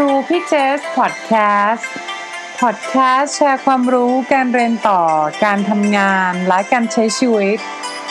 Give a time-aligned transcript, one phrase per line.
[0.00, 1.32] ครูพี่เจสพอดแค
[1.70, 1.90] สต์
[2.60, 5.02] พอดแคสต์แชร์ความรู้การเรียนต่อ
[5.44, 7.58] การทำงาน และการใช้ชีวิต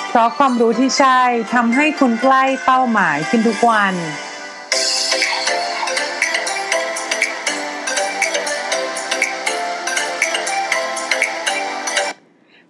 [0.10, 1.22] เพราะความรู้ที่ใช่
[1.54, 3.94] ทำให้คุณใกล้เป้าหมายขึ้นทุกวัน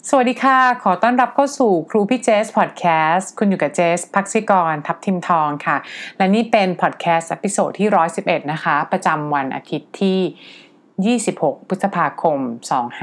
[0.10, 5.78] สวัสดีค่ะ ขอต้อนรับเข้าสู่ครูพี่เจสพอดแคสต์ คุณอยู่กับเจส พักซิกร ทับทิมทองค่ะ
[6.18, 7.90] และนี่เป็นพอดแคสต์ episode ที่
[8.22, 12.40] 111 นะคะ ประจำวันอาทิตย์ที่ 26 พฤษภาคม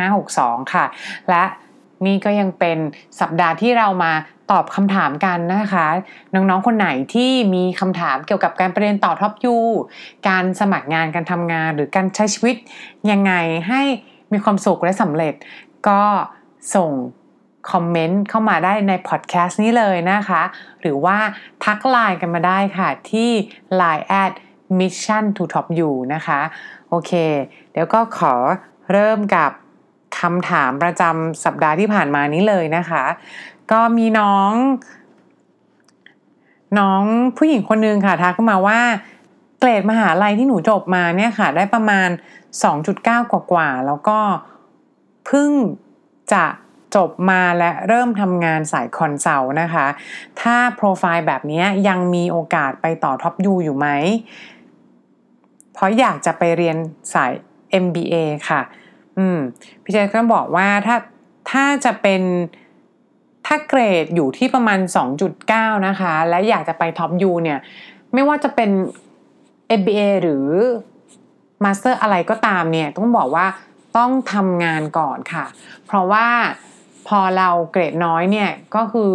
[0.04, 0.84] 2562 ค่ะ
[1.28, 1.44] และ
[2.06, 2.78] นี่ก็ยังเป็น
[3.20, 4.12] สัปดาห์ที่เรามา
[4.50, 5.86] ตอบคำถามกันนะคะ
[6.34, 9.56] น้องๆ คนไหนที่มีคำถามเกี่ยวกับการไปเรียนต่อ Top U
[10.28, 12.56] การสมัครงานการทำงานหรือการใช้ชีวิต
[13.10, 13.32] ยังไง
[13.68, 13.82] ให้
[14.32, 15.34] มีความสุขและสำเร็จ
[15.90, 16.02] ก็
[16.74, 16.90] ส่ง
[17.70, 20.42] คอมเมนต์เข้ามาได้ในพอดแคสต์นี้เลยนะคะ
[20.80, 21.18] หรือว่า
[21.64, 23.30] ทักไลน์กันมาได้ค่ะ ที่
[23.80, 24.32] Line at
[24.78, 26.40] mission to top you นะคะ
[26.88, 27.12] โอเค
[27.72, 28.34] เดี๋ยวก็ขอ
[28.92, 29.50] เริ่มกับ
[30.18, 33.04] คำถามประจำสัปดาห์ที่ผ่านมานี้เลยนะคะ
[33.72, 34.52] ก็มีน้อง
[36.78, 37.02] น้อง
[37.36, 38.80] ผู้หญิงคนนึงค่ะทักเข้ามาว่า
[39.58, 42.08] เกรดมหาลัยที่หนูจบมาเนี่ยค่ะ ได้ประมาณ
[42.70, 44.18] 2.9 กว่าๆแล้วก็
[45.26, 45.50] เพิ่ง
[46.32, 46.44] จะ
[46.96, 49.86] จบมาและเริ่มทำงานสาย consult นะคะ
[50.40, 53.88] ถ้าโปรไฟล์แบบนี้ยังมีโอกาสไปต่อ Top U อยู่ไหม
[55.72, 56.76] เพราะอยากจะไปเรียน
[57.14, 57.32] สาย
[57.84, 58.14] MBA
[58.48, 58.60] ค่ะ
[59.18, 59.38] อืม
[59.82, 60.96] พี่เจสก็บอกว่าถ้า
[61.50, 62.22] ถ้าจะเป็น
[63.46, 64.78] ถ้าเกรดอยู่ที่ประมาณ
[65.32, 67.58] 2.9 นะคะ และอยากจะไป Top U เนี่ย
[68.14, 68.70] ไม่ว่าจะเป็น
[69.78, 70.46] MBA หรือ
[71.64, 73.46] Master อะไรก็ตามเนี่ย ต้องบอกว่า
[73.96, 75.44] ต้องทำงานก่อนค่ะ
[75.86, 76.26] เพราะว่า
[77.08, 79.12] พอเราเกรดน้อยเนี่ยก็คือ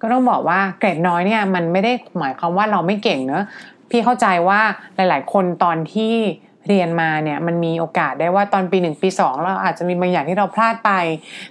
[0.00, 3.44] ก็ต้องบอกว่าเกรดน้อยเนี่ยมันไม่ได้หมายความว่าเราไม่เก่งเนอะ
[3.90, 4.60] พี่เข้าใจว่า
[4.96, 6.14] หลาย ๆ คนตอนที่
[6.68, 10.90] เรียนมาเนี่ยมันมีโอกาสได้ว่าตอนปีหนึ่งปีสองเราอาจจะมีบางอย่างที่เราพลาดไป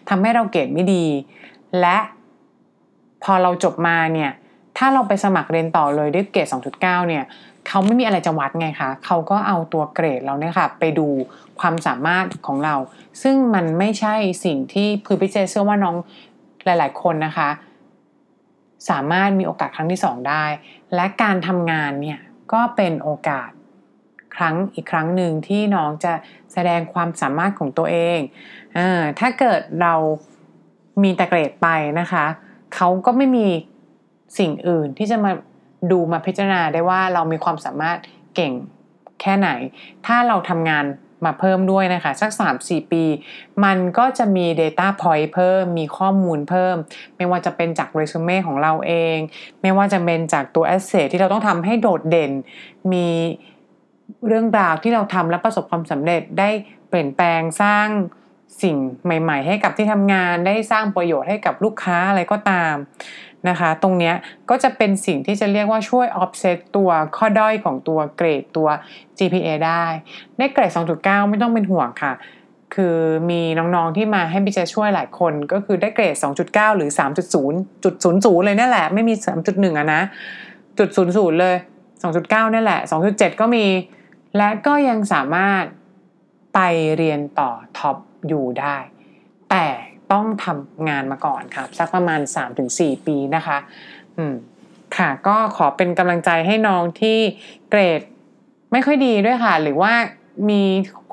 [0.10, 1.06] ทำให้เราเกรดไม่ดี
[1.80, 1.98] และ
[3.24, 4.32] พอเราจบมาเนี่ย
[4.78, 7.24] ถ้าเราไปสมัครเรียนต่อเลยด้วยเกรด2.9เนี่ย
[7.68, 11.08] เขาไม่มีอะไรจะวัดไงคะเขาก็เอาตัวเกรดเราเนี่ยค่ะไปดู
[11.60, 12.76] ความสามารถของเรา
[13.24, 14.16] ซึ่งมันไม่ใช่
[14.46, 15.96] สิ่งที่คือพี่เจเชื่อว่าน้อง
[16.66, 17.50] หลาย ๆ คนนะคะ
[18.90, 20.46] สามารถมีโอกาสครั้งที่สองได้
[20.96, 22.20] และการทำงานเนี่ย
[22.54, 23.50] ก็เป็นโอกาส
[24.36, 26.14] ครั้งอีกครั้งหนึ่งที่น้องจะ
[26.54, 28.20] แสดงความสามารถของตัวเอง
[28.78, 28.80] อ
[29.20, 29.94] ถ้าเกิดเรา
[31.04, 31.68] มีแต่เกรดไป
[32.00, 32.26] นะคะ
[32.76, 33.48] เขาก็ไม่มี
[34.38, 35.32] สิ่งอื่นที่จะมา
[35.92, 37.98] ดูมาพิจารณาได้ว่าเรามีความสามารถ
[38.36, 38.54] เก่ง
[39.22, 39.50] แค่ไหน
[40.06, 40.86] ถ้าเราทำงาน
[41.26, 43.04] มาเพิ่มด้วยนะคะ สัก 3-4 ปี
[43.64, 46.76] มันก็จะมี Data Point เพิ่มมีข้อมูลเพิ่ม
[47.18, 49.18] ไม่ว่าจะเป็นจากเรซูเม่ของเราเอง
[49.62, 52.32] ไม่ว่าจะเป็นจากตัว Asset ที่เราต้องทำให้โดดเด่น
[52.94, 53.08] มี
[54.28, 56.50] เรื่องราวที่เราทำและประสบความสำเร็จได้
[56.90, 57.88] เปลี่ยนแปลงสร้าง
[58.62, 62.76] สิ่งใหม่ ๆ ให้กับที่ทำงานได้สร้างประโยชน์ให้กับลูกค้าอะไรก็ตาม
[63.50, 64.14] นะคะ ตรงนี้
[64.50, 68.68] ก็จะเป็นสิ่งที่จะเรียกว่าช่วย offset ตัวข้อด้อยของตัวเกรดตัว
[69.18, 69.84] GPA ได้
[70.38, 72.14] ได้เกรด 2.9 ไม่ต้องเป็นห่วงค่ะ
[72.76, 72.98] คือ
[73.30, 76.16] มีน้องๆที่มาให้พี่จะช่วยหลายคนก็คือได้เกรด
[76.46, 76.90] 2.9 หรือ
[77.42, 79.14] 3.0จุด00 เลยนั่นแหละ ไม่มี
[79.46, 80.02] 3.1อะนะ
[80.78, 81.56] จุด00 เลย
[82.06, 83.66] 2.9 นั่นแหละ 2.7 ก็มี
[84.38, 85.64] และก็ยังสามารถ
[86.54, 86.60] ไป
[86.98, 88.78] เรียนต่อท็อป อยู่ได้
[89.50, 89.66] แต่
[90.12, 92.22] ต้องทำงานมาก่อนครับ สักประมาณ
[92.64, 93.58] 3-4 ปีนะคะ
[94.18, 94.36] อืม
[94.98, 97.18] ค่ะ ก็ขอเป็นกำลังใจให้น้องที่
[97.70, 98.02] เกรด
[98.72, 99.94] ไม่ค่อยดีด้วยค่ะ หรือว่า
[100.50, 100.62] มี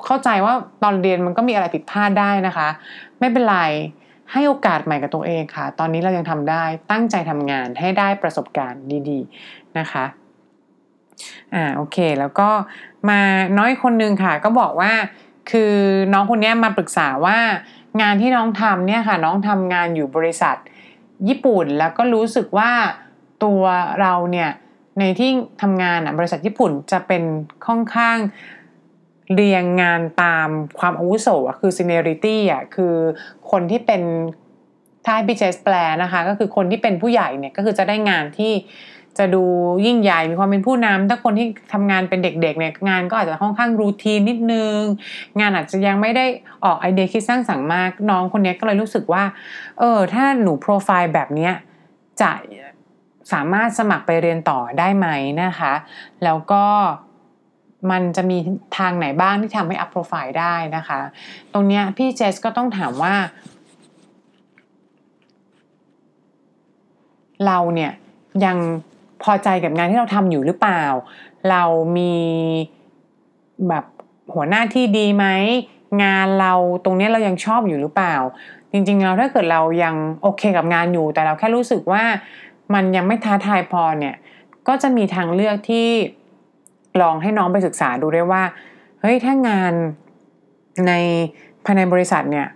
[0.05, 2.69] เข้าใจว่าตอนเรียนมันก็มีอะไรผิดพลาดได้นะคะ
[3.19, 3.59] ไม่เป็นไร
[4.31, 10.05] ให้โอกาสใหม่กับตัวเองค่ะ ตอนนี้เรายังทำได้ตั้งใจทำงานให้ได้ประสบการณ์ดี ๆนะคะ
[11.53, 12.49] อ่าโอเค แล้วก็
[13.09, 13.21] มา
[13.57, 14.91] น้อยคนนึงค่ะ ก็บอกว่า
[15.49, 15.73] คือ
[16.13, 17.37] น้องคนนี้มาปรึกษาว่า
[18.01, 20.55] งานที่น้องทำเนี่ยค่ะน้องทำงานอยู่บริษัท
[21.27, 22.71] ญี่ปุ่นแล้วก็รู้สึกว่า
[23.43, 23.61] ตัว
[24.01, 24.49] เราเนี่ย
[24.99, 25.29] ในที่
[25.61, 27.23] ทำงานอะบริษัทญี่ปุ่นจะเป็น
[27.67, 28.17] ค่อนข้าง
[29.33, 30.49] เรียงงานตาม
[30.79, 32.95] ความอาวุโสอะคือ seniority อะคือ
[33.51, 34.01] คนที่เป็น
[35.05, 35.73] ถ้าให้พี่เจสแปล
[36.03, 38.51] นะคะก็คือคนที่เป็นผู้ใหญ่เนี่ยก็คือจะได้งานที่
[39.17, 39.43] จะดู
[39.85, 44.79] ยิ่งใหญ่มีความเป็นผู้นำถ้าคนที่ทำงานเป็นเด็กๆเนี่ยงานก็อาจจะค่อนข้างรูทีนนิดนึง
[45.39, 46.25] งานอาจจะยังไม่ได้
[46.65, 49.23] ออกไอเดียคิดสร้างสรรค์มาก น้องคนนี้ก็เลยรู้สึกว่า
[49.79, 51.49] เออ ถ้าหนูโปรไฟล์แบบนี้
[52.21, 52.31] จะ
[53.31, 55.07] สามารถสมัครไปเรียนต่อได้ไหม
[55.43, 55.73] นะคะ
[56.23, 56.65] แล้วก็
[57.91, 58.37] มันจะมี
[58.77, 60.99] ทางไหนบ้างที่ทำให้อัพโปรไฟล์ได้นะคะ
[61.53, 63.15] ตรงนี้พี่เจสก็ต้องถามว่า
[67.45, 67.91] เราเนี่ย
[68.45, 68.57] ยัง
[69.23, 70.83] พอใจกับงานที่เราทำอยู่หรือเปล่า
[71.49, 71.63] เรา
[71.97, 72.15] มี
[73.67, 73.85] แบบ
[74.33, 75.25] หัวหน้าที่ดีไหม
[76.03, 76.53] งานเรา
[76.83, 78.15] ตรงนี้เรายังชอบอยู่หรือเปล่า
[78.71, 82.03] จริงๆเราถ้าเกิดเรายังโอเคกับงานอยู่ แต่เราแค่รู้สึกว่า
[82.73, 84.15] มันยังไม่ท้าทายพอเนี่ย
[84.67, 85.87] ก็จะมีทางเลือกที่
[87.01, 88.43] ลองให้น้องไปศึกษาดูได้ว่า
[89.01, 89.73] เฮ้ยถ้างาน
[90.87, 90.91] ใน
[91.65, 92.47] ภายในบริษัทเนี่ย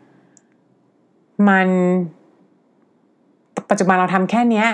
[1.50, 1.68] มัน
[3.70, 4.68] ปัจจุบันเราทำแค่เนี้ย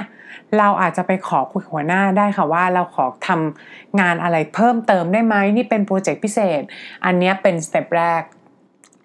[0.58, 6.62] เราอาจจะไปขอคุยหัวหน้าได้ค่ะว่าเราขอทำงานอะไรเพิ่มเติมได้ไหมนี่เป็นโปรเจกต์พิเศษ
[7.06, 8.22] อันนี้เป็น step แรก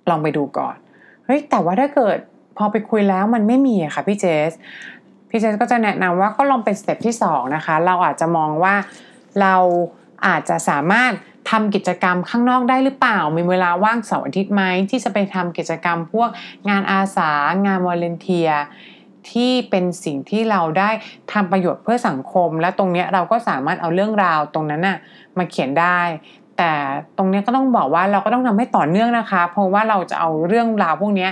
[0.09, 0.77] ลองไปดูก่อน
[1.25, 2.19] เฮ้ยแต่ว่าถ้าเกิด
[2.57, 4.53] พอไปคุยแล้วมันไม่มีอะค่ะพี่เจส
[5.31, 8.75] พี่เจสก็จะแนะนำว่าก็ลองเป็น step ที่2นะคะเราอาจจะมองว่า
[9.41, 9.55] เรา
[10.27, 11.13] อาจจะสามารถ
[11.51, 16.29] ทำกิจกรรมข้างนอกได้หรือเปล่า มีเวลาว่างเสาร์อาทิตย์ไหมที่จะไปทำกิจกรรมพวก
[16.69, 17.31] งานอาสา
[17.67, 18.51] งาน volunteer
[19.33, 20.91] ที่เป็นสิ่งที่เราได้
[21.33, 24.99] ทำประโยชน์เพื่อสังคม และตรงนี้เราก็สามารถเอาเรื่องราวตรงนั้นน่ะ
[25.39, 26.01] มาเขียนได้
[26.59, 26.73] แต่
[27.17, 31.29] ตรงนี้ก็ต้องบอกว่าเราก็ต้องทำให้ต่อเนื่องนะคะ เพราะว่าเราจะเอาเรื่องราวพวกนี้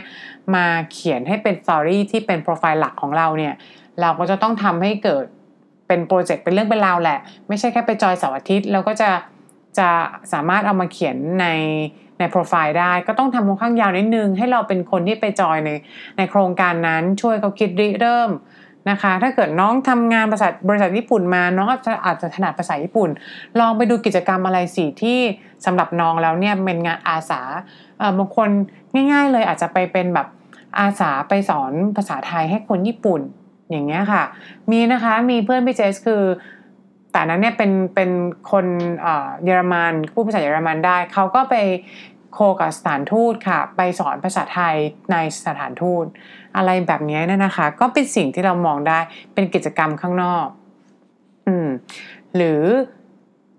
[0.55, 3.55] มาเขียนให้เป็น story ที่เป็นโปรไฟล์หลักของเราเนี่ย
[4.01, 5.25] เราก็จะต้องทำให้เกิด
[5.89, 7.19] เป็นโปรเจกต์เป็นเรื่องเป็นราวแหละ
[7.49, 9.11] ไม่ใช่แค่ไปจอยเสาร์อาทิตย์แล้วก็จะ
[9.79, 9.89] จะ
[10.33, 11.47] สามารถเอามาเขียนใน
[12.19, 15.71] ในโปรไฟล์ได้ก็ต้องทำค่อนข้างยาวนิดนึง ให้เราเป็นคนที่ไปจอยใน
[16.17, 18.31] ในโครงการนั้นช่วยเขาคิดริเริ่ม
[18.91, 23.11] นะคะ ถ้าเกิดน้องทำงานบริษัทบริษัทญี่ปุ่นมาน้องอาจจะอาจจะถนัดภาษาญี่ปุ่น
[23.61, 25.21] ลองไปดูกิจกรรมอะไรสิที่
[25.65, 27.41] สำหรับน้องแล้วเนี่ยเป็นงานอาสา
[28.19, 28.49] บางคน
[29.13, 30.27] ง่ายๆ เลยอาจจะไปเป็นแบบ
[30.79, 33.21] อาสาไปสอนภาษาไทยให้คนญี่ปุ่น
[33.71, 34.23] อย่างเงี้ยค่ะ
[34.71, 36.23] มีนะคะมีเพื่อนพี่เจสคือ
[37.15, 38.11] แต่นั้นเนี่ยเป็นเป็น
[38.51, 38.67] คน
[39.45, 41.55] เยอรมันพูดภาษาเยอรมันได้ เขาก็ไป
[42.33, 44.75] โคกับสถานทูตค่ะ ไปสอนภาษาไทย
[45.13, 45.17] ใน
[45.47, 46.05] สถานทูต
[46.57, 48.99] อะไรแบบนี้นั่นนะคะ ก็เป็นสิ่งที่เรามองได้
[49.35, 50.47] เป็นกิจกรรมข้างนอก
[51.47, 51.69] อืม
[52.37, 52.63] หรือ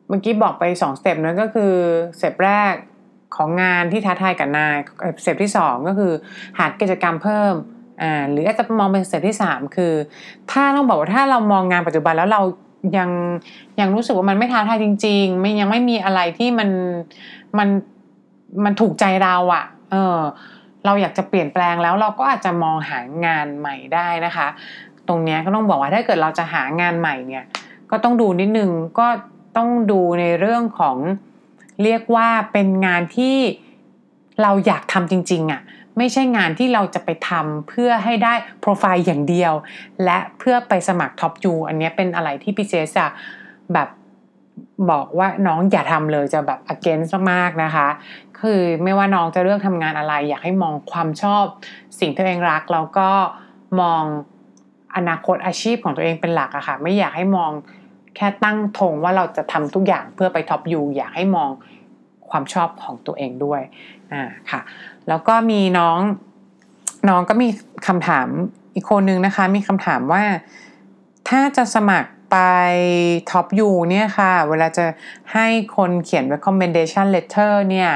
[0.07, 1.73] เมื่อกี้บอกไปสองสเต็ปนั้นก็คือ
[2.19, 2.73] step แรก
[3.35, 4.75] ของงานที่ท้าทายกับนาย
[5.23, 6.11] step ที่สองก็คือ
[6.57, 7.53] หากิจกรรมเพิ่ม
[8.01, 9.93] อ่าหรืออาจจะมองเป็น step ที่สามคือ
[10.51, 12.41] ถ้าต้องบอกว่าถ้าเรามองงานปัจจุบันแล้วเรา
[12.97, 13.09] ยัง
[13.79, 16.69] ยังรู้สึกว่ามันไม่ท้าทายจริง ๆ ไม่ยังไม่มีอะไรที่มัน
[17.57, 17.69] มัน
[18.63, 20.17] มันถูกใจเราอะค่ะ เออ
[20.85, 24.47] เราอยากจะเปลี่ยนแปลงแล้วเราก็อาจจะมองหางานใหม่ได้นะคะ
[25.07, 27.45] ตรงนี้ก็ต้องบอกว่าถ้าเกิดเราจะหางานใหม่เนี่ย
[27.91, 29.07] ก็ต้องดูนิดนึงก็
[29.57, 30.97] ต้องดูในเรื่องของ
[31.83, 33.37] เรียกว่าเป็นงานที่
[34.41, 35.61] เราอยากทำจริง ๆอะ่ะ
[35.97, 39.53] ไม่ใช่งานที่เราจะไปทำเพื่อให้ได้โปรไฟล์อย่างเดียว
[40.03, 43.07] และเพื่อไปสมัครท็อปจูอันนี้เป็นอะไรที่พี่เจสจะ
[43.73, 43.89] แบบ
[44.91, 47.87] บอกว่าน้องอย่าทำเลยจะแบบ against มากนะคะ
[48.39, 51.43] คือไม่ว่าน้องจะเลือกทำงานอะไร อยากให้มองความชอบ
[51.99, 53.09] สิ่งที่ตัวเองรักแล้วก็
[53.81, 54.03] มอง
[54.95, 57.51] อนาคตอาชีพของตัวเองเป็นหลักอะค่ะไม่อยากให้มอง
[58.15, 61.49] แค่ตั้งธงว่าเราจะทำทุกอย่างเพื่อไป Top U อยากให้มอง
[62.29, 63.61] ความชอบของตัวเองด้วย
[64.11, 64.61] อ่าค่ะ
[65.07, 65.99] แล้วก็มีน้อง
[67.09, 67.47] น้องก็มี
[67.87, 68.27] คำถาม
[68.75, 70.23] อีกคนนึงนะคะ มีคำถามว่า
[71.29, 72.37] ถ้าจะสมัครไป
[73.31, 74.85] Top U เนี่ยค่ะ เวลาจะ
[75.33, 77.91] ให้คนเขียน recommendation letter เนี่ย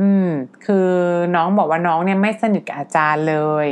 [0.00, 0.26] อืม
[0.64, 0.88] คือ
[1.34, 3.66] น้องบอกว่าน้องเนี่ยไม่สนิทกับอาจารย์เลย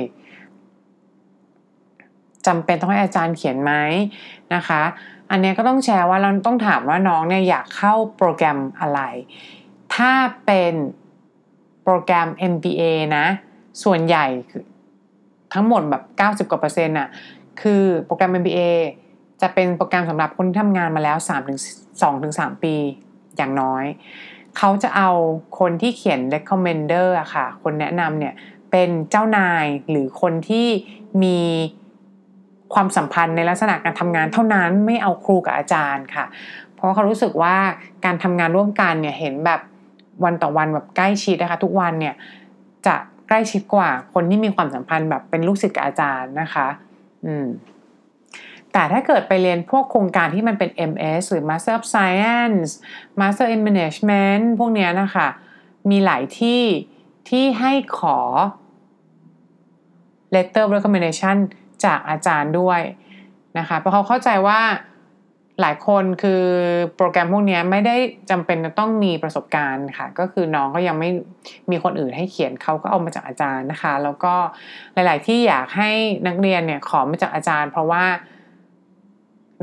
[2.47, 3.73] จำเป็นต้องให้อาจารย์เขียนไหม
[4.55, 4.83] นะคะ
[5.31, 9.01] อันนี้ก็ต้องแชร์ว่าเราต้องถามว่าน้องเนี่ยอยากเข้าโปรแกรมอะไร
[9.99, 10.13] ถ้า
[10.47, 10.75] เป็น
[11.83, 12.83] โปรแกรม MBA
[13.17, 13.27] นะ
[13.85, 14.27] ส่วนใหญ่
[15.55, 16.03] ทั้งหมดแบบ
[16.47, 17.09] 90กว่าเปอร์เซ็นต์อะ
[17.61, 18.61] คือโปรแกรม MBA
[19.41, 22.75] จะเป็นโปรแกรมสำหรับคนที่ทำงานมาแล้ว3ถึง2ถึง3ปี
[23.37, 23.85] อย่างน้อย
[24.57, 25.11] เขาจะเอา
[25.59, 28.35] คนที่เขียน recommender อะค่ะ คนแนะนำเนี่ย
[28.71, 30.67] เป็นเจ้านายหรือคนที่
[31.23, 31.41] มี
[32.75, 36.25] ความสัมพันธ์ในลักษณะการทำงานเท่านั้นไม่เอาครูกับอาจารย์ค่ะ
[36.75, 37.57] เพราะเขารู้สึกว่า
[38.05, 39.61] การทำงานร่วมกันเนี่ยเห็นแบบ
[40.25, 42.15] วันต่อวันแบบใกล้ชิดนะคะ ทุกวันเนี่ย
[42.87, 42.97] จะ
[43.29, 46.69] ใกล้ชิดกว่าคนที่มีความสัมพันธ์แบบเป็นลูกศิษย์กับอาจารย์นะคะ
[47.25, 47.47] อืม
[48.73, 52.71] แต่ถ้าเกิดไปเรียนพวกโครงการที่มันเป็น MS หรือ Master of Science
[53.21, 55.29] Master in Management พวกเนี้ยนะคะ
[55.91, 56.63] มีหลายที่
[57.29, 58.19] ที่ให้ขอ
[60.35, 61.37] letter recommendation
[61.85, 62.81] จากอาจารย์ด้วย
[63.59, 64.61] นะคะ เพราะเขาเข้าใจว่า
[65.61, 66.43] หลายคนคือ
[66.97, 67.97] โปรแกรมพวกนี้ไม่ได้
[68.31, 71.11] จำเป็นต้องมีประสบการณ์ค่ะ ก็คือน้องก็ยังไม่
[71.71, 74.35] มีคนอื่นให้เขียนเขาก็เอามาจากอาจารย์นะคะ แล้วก็
[74.95, 75.91] หลาย ๆ ที่อยากให้
[76.27, 78.05] นักเรียนเนี่ยขอมาจากอาจารย์ เพราะว่า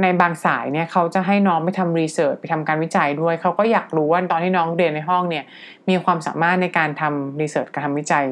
[0.02, 5.44] ในบางสายเนี่ยเขาจะให้น้องไปทำรีเสิร์ชไปทำการวิจัยด้วย เขาก็อยากรู้ว่าตอนที่น้องเรียนในห้องเนี่ย
[5.90, 8.26] มีความสามารถในการทำรีเสิร์ชการทำวิจัย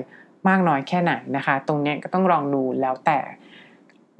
[0.47, 3.19] มากน้อยแค่ไหนนะคะ ตรงนี้ก็ต้องลองดูแล้วแต่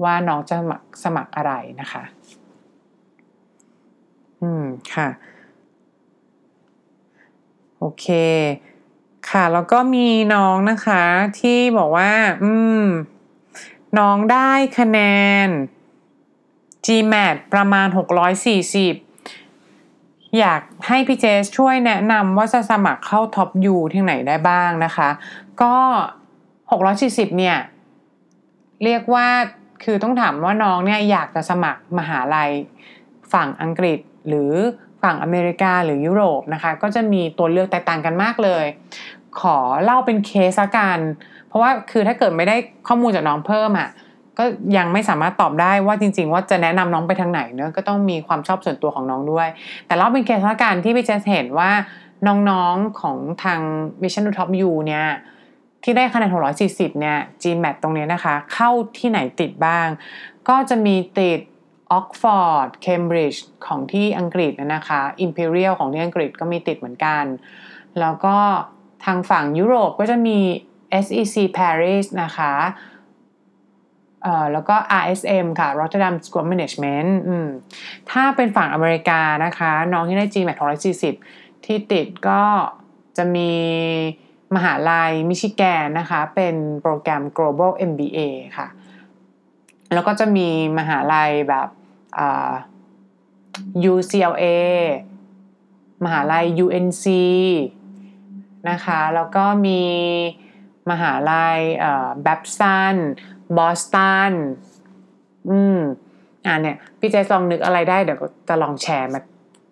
[0.04, 2.04] ว่าน้องจะสมัครสมัครอะไรนะคะ
[4.44, 5.08] อืม ค่ะ
[7.80, 8.08] โอโอเค
[9.30, 11.04] ค่ะ แล้วก็มีน้องนะคะ
[11.40, 12.12] ที่บอกว่า
[12.44, 12.52] อื
[12.84, 12.86] ม
[13.98, 15.00] น้องได้คะแน
[15.46, 15.48] น
[16.86, 17.88] GMAT ประมาณ
[19.12, 25.10] 640 อยากให้พี่เจสช่วยแนะนำว่าจะสมัครเข้าท็อปยูที่ไหนได้บ้างนะคะ
[25.62, 25.76] ก็
[26.62, 27.58] 640 เนี่ย
[28.84, 29.28] เรียกว่า
[29.84, 32.52] คือต้องถามว่าน้องเนี่ยอยากจะสมัครมหาลัย
[33.34, 34.52] ฝั่งอังกฤษ หรือ
[35.04, 38.66] ฝั่งอเมริกาหรือยุโรปนะคะ ก็จะมีตัวเลือกแตกต่างกันมากเลย
[39.40, 41.00] ขอเล่าเป็นเคสละกัน
[41.48, 42.56] เพราะว่าคือถ้าเกิดไม่ได้
[42.88, 43.90] ข้อมูลจากน้องเพิ่มอะ่ะ
[44.38, 44.44] ก็
[44.78, 49.48] ยังไม่สามารถตอบได้ว่าจริง ๆ ว่าจะแนะนำน้องไปทางไหนเนอะก็ต้องมีความชอบส่วนตัวของน้องด้วย
[49.88, 51.72] แต่เล่าเป็นเคสละกันที่พี่เจสเห็นว่า
[52.28, 53.60] น้องๆของทาง
[54.02, 55.06] Mission to Top U เนี่ย
[55.84, 56.30] ที่ได้คะแนน
[56.66, 59.88] 640 เนี่ย GMAT ตรงนี้นะคะ เข้าที่ไหนติดบ้าง
[60.50, 61.40] ก็จะมีติด
[61.94, 67.24] ออกฟอร์ดเคมบริดจ์ของที่อังกฤษนะคะ Imperial ของที่อังกฤษก็มีติดเหมือนกัน
[68.00, 68.38] แล้วก็
[69.06, 70.40] ทางฝั่งยุโรปก็จะมี
[71.06, 72.54] SEC Paris นะคะ
[74.54, 77.48] แล้วก็ RSM ค่ะ Rotterdam School Management อืม
[78.12, 80.58] ถ้าเป็นฝั่งอเมริกานะคะ น้องที่ได้ GMAT
[81.12, 82.42] 240 ที่ติดก็
[83.18, 83.52] จะมี
[84.56, 88.20] มหาลัยมิชิแกนนะคะ เป็นโปรแกรม global MBA
[88.58, 88.68] ค่ะ
[89.94, 91.68] แล้วก็จะมีมหาลัยแบบ
[93.92, 94.46] UCLA
[96.04, 97.06] มหาลัย UNC
[98.70, 99.84] นะคะ แล้วก็มี
[100.92, 101.60] มหาลัย
[102.24, 102.96] แบปสัน
[103.58, 104.34] บอสตัน
[105.50, 105.80] อืม
[106.46, 109.22] อ่าเนี่ยพี่เจลองนึกอะไรได้เดี๋ยวจะลองแชร์มา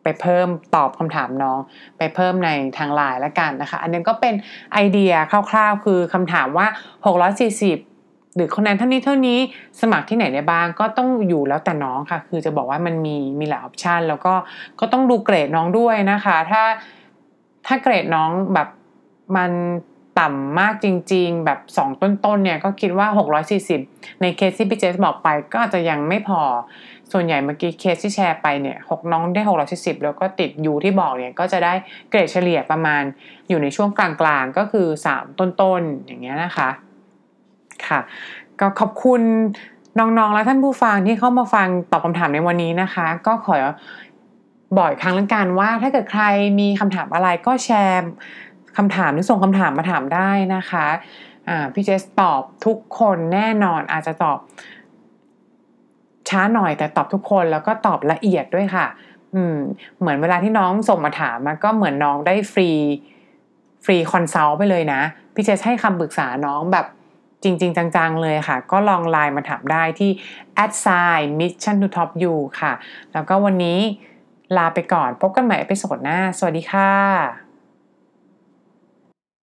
[0.04, 1.60] ไปเพิ่มตอบคำถามน้อง
[1.98, 4.34] ไปเพิ่มในทางไลน์แล้วกันนะคะ อันนี้ก็เป็น
[4.74, 5.14] ไอเดีย
[5.52, 6.68] คร่าวๆ คือคำถามว่า
[7.30, 7.91] 640
[8.36, 9.40] หรือคะแนนเท่านี้เท่านี้
[9.82, 14.34] สมัครที่ไหนได้บ้างก็ต้องอยู่แล้วแต่น้องค่ะ คือจะบอกว่ามันมีมีหลาย option แล้วก็
[14.80, 16.64] ก็ต้องดูเกรดน้องด้วยนะคะ ถ้า
[17.68, 18.68] ถ้าเกรดน้องแบบ
[19.36, 19.52] มัน
[20.20, 23.08] ต่ำมากจริง ๆ แบบ 2 ต้นๆเนี่ยก็คิดว่า
[23.66, 26.42] 640 ในเคสที่พี่เจสบอกไปก็อาจจะยังไม่พอ
[27.12, 29.42] ส่วนใหญ่เมื่อกี้เคสที่แชร์ไปเนี่ยหกน้องได้
[29.74, 31.74] 640 แล้วก็ติดยูที่บอกเนี่ยก็จะได้
[32.10, 33.04] เกรดเฉลี่ยประมาณ
[33.50, 34.10] อยู่ในช่วงกลา
[34.42, 36.70] งๆ ก็คือ 3 ต้นๆ อย่างเงี้ยนะคะ
[37.90, 38.00] ค่ะ
[38.60, 39.22] ก็ขอบคุณ
[40.00, 43.56] น้องๆและท่านผู้ฟังที่เข้ามาฟังตอบคำถามในวันนี้นะคะ ก็ขอ
[44.78, 46.24] บ่อยครั้งล้วกันว่า ถ้าเกิดใคร
[46.60, 48.10] มีคำถามอะไรก็แชร์
[48.78, 50.86] คำถามหรือส่งคำถามมาถามได้นะคะ
[51.74, 54.40] พี่เจสตอบทุกคนแน่นอนอาจจะตอบ
[56.30, 58.86] ช้าหน่อยแต่ตอบทุกคนแล้วก็ตอบละเอียดด้วยค่ะ
[59.36, 59.58] อืม
[60.00, 62.70] เหมือนเวลาที่น้องส่งมาถามมันก็เหมือนน้องได้ฟรี
[63.86, 65.02] ฟรี consult ไปเลยนะ
[65.34, 66.86] พี่เจสให้คำปรึกษาน้องแบบ
[67.44, 70.12] จริง ๆ จัง ๆ เลยค่ะ ก็ลองไลน์มาถามได้ที่
[70.64, 72.74] at sign mission to Top U ค่ะ
[73.14, 73.80] แล้วก็วันนี้
[74.58, 77.51] ลาไปก่อนพบกันใหม่ episode หน้า สวัสดีค่ะ